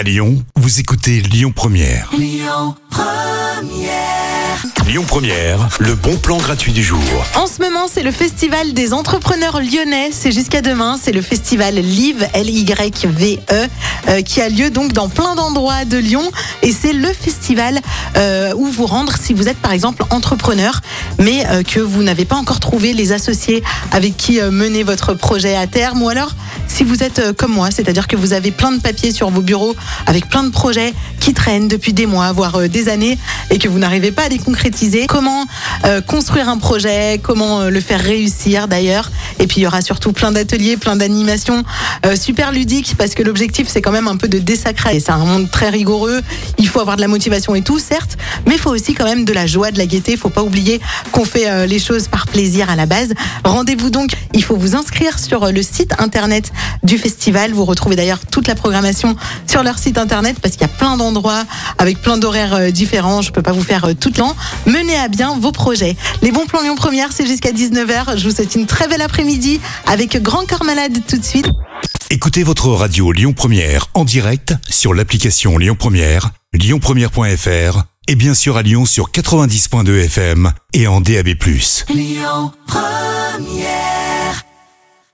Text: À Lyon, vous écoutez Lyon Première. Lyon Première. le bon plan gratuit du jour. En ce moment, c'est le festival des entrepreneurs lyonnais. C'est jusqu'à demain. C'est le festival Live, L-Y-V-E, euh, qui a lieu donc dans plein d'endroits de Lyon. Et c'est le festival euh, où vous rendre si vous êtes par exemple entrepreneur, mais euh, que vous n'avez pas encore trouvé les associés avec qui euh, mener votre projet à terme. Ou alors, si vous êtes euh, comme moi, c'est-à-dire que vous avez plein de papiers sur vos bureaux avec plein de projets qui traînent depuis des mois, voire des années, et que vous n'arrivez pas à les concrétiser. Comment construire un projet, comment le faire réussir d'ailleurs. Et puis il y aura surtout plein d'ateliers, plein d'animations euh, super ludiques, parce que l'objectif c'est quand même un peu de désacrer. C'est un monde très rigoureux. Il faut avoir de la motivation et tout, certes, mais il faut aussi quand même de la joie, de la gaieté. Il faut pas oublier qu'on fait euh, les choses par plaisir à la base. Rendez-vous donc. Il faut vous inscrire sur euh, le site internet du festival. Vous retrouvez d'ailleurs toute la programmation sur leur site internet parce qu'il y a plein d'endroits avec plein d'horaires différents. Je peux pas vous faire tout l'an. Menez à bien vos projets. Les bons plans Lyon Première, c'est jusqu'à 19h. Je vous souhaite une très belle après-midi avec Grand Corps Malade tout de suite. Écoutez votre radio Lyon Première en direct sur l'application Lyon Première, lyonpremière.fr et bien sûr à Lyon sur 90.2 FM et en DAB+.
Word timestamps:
À 0.00 0.02
Lyon, 0.02 0.42
vous 0.56 0.80
écoutez 0.80 1.20
Lyon 1.20 1.52
Première. 1.54 2.08
Lyon 2.16 2.74
Première. 5.06 5.68
le 5.78 5.94
bon 5.94 6.16
plan 6.16 6.38
gratuit 6.38 6.72
du 6.72 6.82
jour. 6.82 6.98
En 7.36 7.46
ce 7.46 7.60
moment, 7.60 7.86
c'est 7.86 8.02
le 8.02 8.10
festival 8.10 8.72
des 8.72 8.92
entrepreneurs 8.92 9.60
lyonnais. 9.60 10.10
C'est 10.10 10.32
jusqu'à 10.32 10.62
demain. 10.62 10.98
C'est 11.00 11.12
le 11.12 11.22
festival 11.22 11.74
Live, 11.74 12.26
L-Y-V-E, 12.32 13.68
euh, 14.08 14.22
qui 14.22 14.40
a 14.40 14.48
lieu 14.48 14.70
donc 14.70 14.92
dans 14.92 15.08
plein 15.08 15.34
d'endroits 15.34 15.84
de 15.84 15.98
Lyon. 15.98 16.28
Et 16.62 16.72
c'est 16.72 16.92
le 16.92 17.12
festival 17.12 17.78
euh, 18.16 18.52
où 18.56 18.66
vous 18.66 18.86
rendre 18.86 19.14
si 19.20 19.32
vous 19.34 19.48
êtes 19.48 19.58
par 19.58 19.72
exemple 19.72 20.04
entrepreneur, 20.10 20.80
mais 21.18 21.46
euh, 21.46 21.62
que 21.62 21.80
vous 21.80 22.02
n'avez 22.02 22.24
pas 22.24 22.36
encore 22.36 22.60
trouvé 22.60 22.92
les 22.92 23.12
associés 23.12 23.62
avec 23.92 24.16
qui 24.16 24.40
euh, 24.40 24.50
mener 24.50 24.82
votre 24.82 25.14
projet 25.14 25.56
à 25.56 25.66
terme. 25.66 26.02
Ou 26.02 26.08
alors, 26.08 26.34
si 26.66 26.84
vous 26.84 27.02
êtes 27.02 27.18
euh, 27.18 27.32
comme 27.32 27.52
moi, 27.52 27.70
c'est-à-dire 27.70 28.06
que 28.06 28.16
vous 28.16 28.32
avez 28.32 28.50
plein 28.50 28.72
de 28.72 28.80
papiers 28.80 29.12
sur 29.12 29.30
vos 29.30 29.42
bureaux 29.42 29.74
avec 30.06 30.28
plein 30.28 30.42
de 30.42 30.50
projets 30.50 30.94
qui 31.20 31.34
traînent 31.34 31.68
depuis 31.68 31.92
des 31.92 32.06
mois, 32.06 32.32
voire 32.32 32.68
des 32.68 32.88
années, 32.88 33.18
et 33.50 33.58
que 33.58 33.68
vous 33.68 33.78
n'arrivez 33.78 34.10
pas 34.10 34.24
à 34.24 34.28
les 34.28 34.38
concrétiser. 34.38 35.06
Comment 35.06 35.44
construire 36.06 36.48
un 36.48 36.58
projet, 36.58 37.20
comment 37.22 37.64
le 37.64 37.80
faire 37.80 38.00
réussir 38.00 38.68
d'ailleurs. 38.68 39.10
Et 39.40 39.46
puis 39.46 39.62
il 39.62 39.64
y 39.64 39.66
aura 39.66 39.80
surtout 39.80 40.12
plein 40.12 40.32
d'ateliers, 40.32 40.76
plein 40.76 40.96
d'animations 40.96 41.64
euh, 42.04 42.14
super 42.14 42.52
ludiques, 42.52 42.94
parce 42.98 43.14
que 43.14 43.22
l'objectif 43.22 43.68
c'est 43.68 43.80
quand 43.80 43.90
même 43.90 44.06
un 44.06 44.16
peu 44.16 44.28
de 44.28 44.38
désacrer. 44.38 45.00
C'est 45.00 45.10
un 45.10 45.24
monde 45.24 45.50
très 45.50 45.70
rigoureux. 45.70 46.20
Il 46.58 46.68
faut 46.68 46.78
avoir 46.78 46.96
de 46.96 47.00
la 47.00 47.08
motivation 47.08 47.54
et 47.54 47.62
tout, 47.62 47.78
certes, 47.78 48.18
mais 48.46 48.54
il 48.54 48.60
faut 48.60 48.70
aussi 48.70 48.92
quand 48.92 49.06
même 49.06 49.24
de 49.24 49.32
la 49.32 49.46
joie, 49.46 49.70
de 49.70 49.78
la 49.78 49.86
gaieté. 49.86 50.12
Il 50.12 50.18
faut 50.18 50.28
pas 50.28 50.42
oublier 50.42 50.78
qu'on 51.10 51.24
fait 51.24 51.48
euh, 51.48 51.66
les 51.66 51.78
choses 51.78 52.06
par 52.06 52.26
plaisir 52.26 52.68
à 52.68 52.76
la 52.76 52.84
base. 52.84 53.14
Rendez-vous 53.42 53.88
donc. 53.90 54.10
Il 54.34 54.44
faut 54.44 54.56
vous 54.56 54.76
inscrire 54.76 55.18
sur 55.18 55.44
euh, 55.44 55.52
le 55.52 55.62
site 55.62 55.94
internet 55.98 56.52
du 56.82 56.98
festival. 56.98 57.52
Vous 57.52 57.64
retrouvez 57.64 57.96
d'ailleurs 57.96 58.20
toute 58.30 58.46
la 58.46 58.54
programmation 58.54 59.16
sur 59.46 59.62
leur 59.62 59.78
site 59.78 59.96
internet 59.96 60.36
parce 60.40 60.54
qu'il 60.54 60.62
y 60.62 60.70
a 60.70 60.76
plein 60.76 60.98
d'endroits 60.98 61.44
avec 61.78 62.02
plein 62.02 62.18
d'horaires 62.18 62.70
différents. 62.72 63.22
Je 63.22 63.32
peux 63.32 63.42
pas 63.42 63.52
vous 63.52 63.62
faire 63.62 63.88
tout 63.98 64.12
l'an. 64.18 64.36
Menez 64.66 64.96
à 64.96 65.08
bien 65.08 65.36
vos 65.38 65.52
projets. 65.52 65.96
Les 66.20 66.30
bons 66.30 66.44
plans 66.44 66.60
Lyon 66.60 66.76
Première, 66.76 67.08
c'est 67.12 67.26
jusqu'à 67.26 67.52
19h. 67.52 68.18
Je 68.18 68.28
vous 68.28 68.34
souhaite 68.34 68.54
une 68.54 68.66
très 68.66 68.86
belle 68.86 69.00
après-midi 69.00 69.29
avec 69.86 70.20
Grand 70.22 70.46
Corps 70.46 70.64
Malade 70.64 70.98
tout 71.06 71.18
de 71.18 71.24
suite. 71.24 71.46
Écoutez 72.10 72.42
votre 72.42 72.68
radio 72.68 73.12
Lyon 73.12 73.32
Première 73.32 73.86
en 73.94 74.04
direct 74.04 74.54
sur 74.68 74.92
l'application 74.92 75.56
Lyon 75.58 75.76
Première, 75.78 76.30
lyonpremière.fr 76.52 77.84
et 78.08 78.14
bien 78.16 78.34
sûr 78.34 78.56
à 78.56 78.62
Lyon 78.62 78.86
sur 78.86 79.10
90.2 79.10 80.04
FM 80.04 80.52
et 80.72 80.88
en 80.88 81.00
DAB+. 81.00 81.28